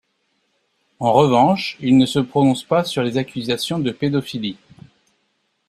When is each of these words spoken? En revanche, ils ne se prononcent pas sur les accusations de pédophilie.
En 0.99 1.13
revanche, 1.13 1.77
ils 1.79 1.95
ne 1.95 2.07
se 2.07 2.17
prononcent 2.17 2.63
pas 2.63 2.83
sur 2.83 3.03
les 3.03 3.17
accusations 3.19 3.77
de 3.77 3.91
pédophilie. 3.91 4.57